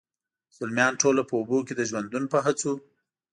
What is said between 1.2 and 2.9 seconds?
په اوبو کي د ژوندون په هڅو،